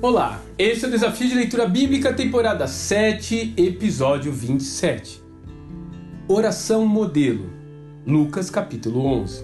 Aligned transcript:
Olá, 0.00 0.40
esse 0.56 0.84
é 0.84 0.88
o 0.88 0.90
Desafio 0.92 1.28
de 1.28 1.34
Leitura 1.34 1.66
Bíblica, 1.66 2.14
temporada 2.14 2.68
7, 2.68 3.54
episódio 3.56 4.30
27. 4.30 5.20
Oração 6.28 6.86
Modelo, 6.86 7.50
Lucas 8.06 8.48
capítulo 8.48 9.04
11. 9.04 9.42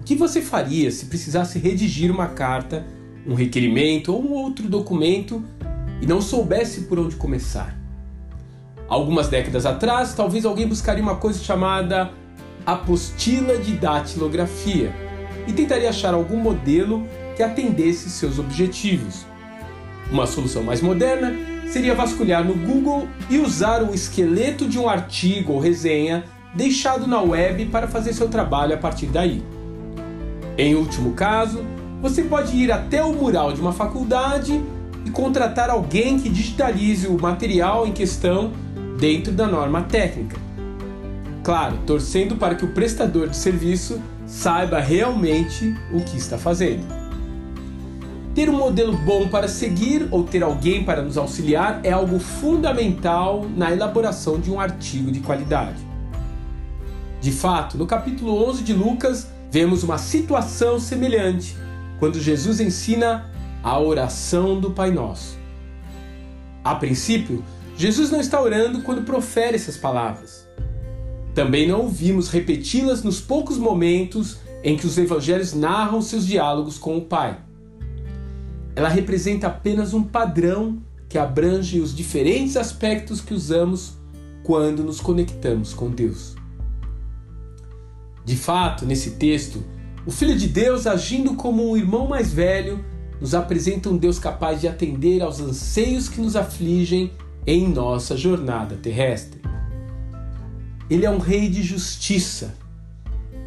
O 0.00 0.04
que 0.04 0.14
você 0.14 0.42
faria 0.42 0.90
se 0.90 1.06
precisasse 1.06 1.58
redigir 1.58 2.10
uma 2.10 2.26
carta, 2.26 2.84
um 3.26 3.32
requerimento 3.32 4.12
ou 4.12 4.22
um 4.22 4.32
outro 4.34 4.68
documento 4.68 5.42
e 6.02 6.06
não 6.06 6.20
soubesse 6.20 6.82
por 6.82 6.98
onde 6.98 7.16
começar? 7.16 7.74
Algumas 8.86 9.28
décadas 9.28 9.64
atrás, 9.64 10.12
talvez 10.12 10.44
alguém 10.44 10.68
buscaria 10.68 11.02
uma 11.02 11.16
coisa 11.16 11.42
chamada 11.42 12.10
apostila 12.66 13.56
de 13.56 13.78
datilografia 13.78 14.94
e 15.48 15.54
tentaria 15.54 15.88
achar 15.88 16.12
algum 16.12 16.36
modelo 16.36 17.02
que 17.36 17.42
atendesse 17.42 18.10
seus 18.10 18.38
objetivos. 18.38 19.26
Uma 20.10 20.26
solução 20.26 20.62
mais 20.62 20.80
moderna 20.80 21.32
seria 21.68 21.94
vasculhar 21.94 22.44
no 22.44 22.54
Google 22.54 23.08
e 23.30 23.38
usar 23.38 23.82
o 23.82 23.94
esqueleto 23.94 24.68
de 24.68 24.78
um 24.78 24.88
artigo 24.88 25.54
ou 25.54 25.58
resenha 25.58 26.24
deixado 26.54 27.06
na 27.06 27.20
web 27.20 27.66
para 27.66 27.88
fazer 27.88 28.12
seu 28.12 28.28
trabalho 28.28 28.74
a 28.74 28.76
partir 28.76 29.06
daí. 29.06 29.42
Em 30.58 30.74
último 30.74 31.14
caso, 31.14 31.64
você 32.02 32.22
pode 32.22 32.54
ir 32.56 32.70
até 32.70 33.02
o 33.02 33.14
mural 33.14 33.52
de 33.52 33.60
uma 33.60 33.72
faculdade 33.72 34.60
e 35.04 35.10
contratar 35.10 35.70
alguém 35.70 36.18
que 36.18 36.28
digitalize 36.28 37.06
o 37.06 37.18
material 37.18 37.86
em 37.86 37.92
questão 37.92 38.52
dentro 38.98 39.32
da 39.32 39.46
norma 39.46 39.82
técnica. 39.82 40.36
Claro, 41.42 41.78
torcendo 41.86 42.36
para 42.36 42.54
que 42.54 42.64
o 42.64 42.68
prestador 42.68 43.28
de 43.28 43.36
serviço 43.36 44.00
saiba 44.26 44.78
realmente 44.78 45.74
o 45.92 46.00
que 46.00 46.16
está 46.16 46.38
fazendo. 46.38 47.01
Ter 48.34 48.48
um 48.48 48.56
modelo 48.56 48.96
bom 48.96 49.28
para 49.28 49.46
seguir 49.46 50.08
ou 50.10 50.24
ter 50.24 50.42
alguém 50.42 50.84
para 50.84 51.02
nos 51.02 51.18
auxiliar 51.18 51.80
é 51.84 51.92
algo 51.92 52.18
fundamental 52.18 53.46
na 53.54 53.70
elaboração 53.70 54.40
de 54.40 54.50
um 54.50 54.58
artigo 54.58 55.12
de 55.12 55.20
qualidade. 55.20 55.86
De 57.20 57.30
fato, 57.30 57.76
no 57.76 57.86
capítulo 57.86 58.48
11 58.48 58.62
de 58.62 58.72
Lucas, 58.72 59.30
vemos 59.50 59.82
uma 59.82 59.98
situação 59.98 60.80
semelhante 60.80 61.54
quando 61.98 62.18
Jesus 62.18 62.58
ensina 62.58 63.30
a 63.62 63.78
oração 63.78 64.58
do 64.58 64.70
Pai 64.70 64.90
Nosso. 64.90 65.36
A 66.64 66.74
princípio, 66.74 67.44
Jesus 67.76 68.10
não 68.10 68.20
está 68.20 68.40
orando 68.40 68.80
quando 68.80 69.04
profere 69.04 69.56
essas 69.56 69.76
palavras. 69.76 70.48
Também 71.34 71.68
não 71.68 71.82
ouvimos 71.82 72.30
repeti-las 72.30 73.02
nos 73.02 73.20
poucos 73.20 73.58
momentos 73.58 74.38
em 74.64 74.74
que 74.74 74.86
os 74.86 74.96
evangelhos 74.96 75.52
narram 75.52 76.00
seus 76.00 76.26
diálogos 76.26 76.78
com 76.78 76.96
o 76.96 77.02
Pai 77.02 77.38
ela 78.74 78.88
representa 78.88 79.46
apenas 79.46 79.92
um 79.92 80.02
padrão 80.02 80.78
que 81.08 81.18
abrange 81.18 81.80
os 81.80 81.94
diferentes 81.94 82.56
aspectos 82.56 83.20
que 83.20 83.34
usamos 83.34 83.98
quando 84.42 84.82
nos 84.82 85.00
conectamos 85.00 85.74
com 85.74 85.90
Deus. 85.90 86.34
De 88.24 88.36
fato, 88.36 88.86
nesse 88.86 89.12
texto, 89.12 89.62
o 90.06 90.10
Filho 90.10 90.36
de 90.36 90.48
Deus, 90.48 90.86
agindo 90.86 91.34
como 91.34 91.70
um 91.70 91.76
irmão 91.76 92.08
mais 92.08 92.32
velho, 92.32 92.84
nos 93.20 93.34
apresenta 93.34 93.88
um 93.88 93.96
Deus 93.96 94.18
capaz 94.18 94.60
de 94.60 94.68
atender 94.68 95.22
aos 95.22 95.40
anseios 95.40 96.08
que 96.08 96.20
nos 96.20 96.34
afligem 96.34 97.12
em 97.46 97.68
nossa 97.68 98.16
jornada 98.16 98.76
terrestre. 98.76 99.40
Ele 100.88 101.06
é 101.06 101.10
um 101.10 101.18
rei 101.18 101.48
de 101.48 101.62
justiça, 101.62 102.54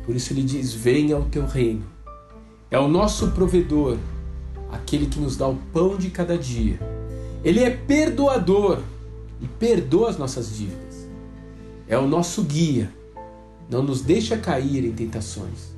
por 0.05 0.15
isso 0.15 0.31
ele 0.33 0.43
diz: 0.43 0.73
Venha 0.73 1.15
ao 1.15 1.23
teu 1.23 1.45
reino. 1.45 1.83
É 2.71 2.79
o 2.79 2.87
nosso 2.87 3.31
provedor, 3.31 3.97
aquele 4.75 5.07
que 5.07 5.19
nos 5.19 5.35
dá 5.35 5.47
o 5.47 5.55
pão 5.73 5.97
de 5.97 6.09
cada 6.09 6.37
dia. 6.37 6.79
Ele 7.43 7.63
é 7.63 7.69
perdoador 7.69 8.79
e 9.41 9.47
perdoa 9.47 10.09
as 10.09 10.17
nossas 10.17 10.55
dívidas. 10.55 11.07
É 11.87 11.97
o 11.97 12.07
nosso 12.07 12.43
guia, 12.43 12.91
não 13.69 13.83
nos 13.83 14.01
deixa 14.01 14.37
cair 14.37 14.85
em 14.85 14.91
tentações. 14.91 15.75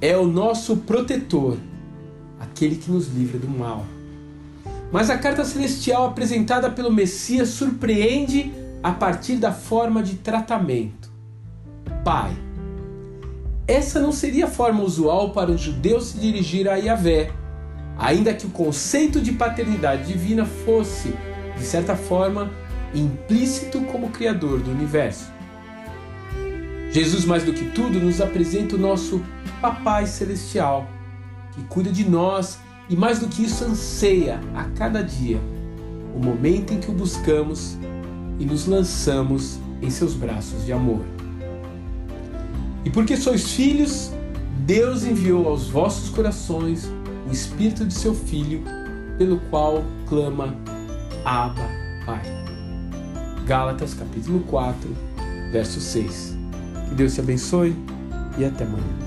É 0.00 0.16
o 0.16 0.26
nosso 0.26 0.78
protetor, 0.78 1.56
aquele 2.38 2.76
que 2.76 2.90
nos 2.90 3.08
livra 3.08 3.38
do 3.38 3.48
mal. 3.48 3.84
Mas 4.92 5.10
a 5.10 5.18
carta 5.18 5.44
celestial 5.44 6.06
apresentada 6.06 6.70
pelo 6.70 6.92
Messias 6.92 7.48
surpreende 7.48 8.52
a 8.82 8.92
partir 8.92 9.36
da 9.36 9.52
forma 9.52 10.02
de 10.02 10.16
tratamento. 10.16 11.10
Pai. 12.04 12.36
Essa 13.66 13.98
não 13.98 14.12
seria 14.12 14.44
a 14.44 14.50
forma 14.50 14.84
usual 14.84 15.30
para 15.30 15.50
um 15.50 15.58
judeu 15.58 16.00
se 16.00 16.16
dirigir 16.18 16.68
a 16.68 16.76
Yahvé 16.76 17.32
ainda 17.98 18.34
que 18.34 18.46
o 18.46 18.50
conceito 18.50 19.20
de 19.20 19.32
paternidade 19.32 20.12
divina 20.12 20.44
fosse, 20.44 21.14
de 21.56 21.64
certa 21.64 21.96
forma, 21.96 22.50
implícito 22.94 23.80
como 23.82 24.10
Criador 24.10 24.60
do 24.60 24.70
universo. 24.70 25.32
Jesus, 26.90 27.24
mais 27.24 27.44
do 27.44 27.52
que 27.52 27.66
tudo, 27.70 27.98
nos 27.98 28.20
apresenta 28.20 28.76
o 28.76 28.78
nosso 28.78 29.22
Papai 29.60 30.06
Celestial, 30.06 30.88
que 31.52 31.62
cuida 31.64 31.90
de 31.90 32.08
nós 32.08 32.58
e, 32.88 32.96
mais 32.96 33.18
do 33.18 33.28
que 33.28 33.44
isso, 33.44 33.64
anseia 33.64 34.40
a 34.54 34.64
cada 34.64 35.02
dia 35.02 35.40
o 36.14 36.18
momento 36.18 36.72
em 36.72 36.80
que 36.80 36.90
o 36.90 36.94
buscamos 36.94 37.76
e 38.38 38.44
nos 38.44 38.66
lançamos 38.66 39.58
em 39.82 39.90
seus 39.90 40.14
braços 40.14 40.64
de 40.64 40.72
amor. 40.72 41.04
E 42.84 42.90
porque 42.90 43.16
sois 43.16 43.52
filhos, 43.52 44.10
Deus 44.64 45.04
enviou 45.04 45.48
aos 45.48 45.68
vossos 45.68 46.08
corações 46.08 46.88
o 47.26 47.32
Espírito 47.32 47.84
de 47.84 47.94
seu 47.94 48.14
Filho, 48.14 48.62
pelo 49.18 49.38
qual 49.50 49.84
clama 50.08 50.54
Abba, 51.24 51.68
Pai. 52.04 52.22
Gálatas 53.46 53.94
capítulo 53.94 54.40
4, 54.40 54.88
verso 55.52 55.80
6. 55.80 56.36
Que 56.88 56.94
Deus 56.94 57.14
te 57.14 57.20
abençoe 57.20 57.76
e 58.38 58.44
até 58.44 58.64
amanhã. 58.64 59.05